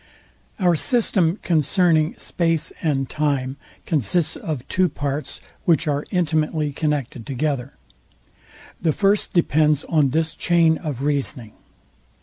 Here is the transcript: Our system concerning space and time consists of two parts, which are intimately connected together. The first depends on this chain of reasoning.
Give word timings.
Our 0.57 0.75
system 0.75 1.37
concerning 1.43 2.17
space 2.17 2.73
and 2.81 3.07
time 3.07 3.57
consists 3.85 4.35
of 4.35 4.67
two 4.67 4.89
parts, 4.89 5.39
which 5.65 5.87
are 5.87 6.05
intimately 6.09 6.71
connected 6.73 7.23
together. 7.23 7.73
The 8.81 8.93
first 8.93 9.31
depends 9.31 9.83
on 9.83 10.09
this 10.09 10.33
chain 10.33 10.79
of 10.79 11.03
reasoning. 11.03 11.53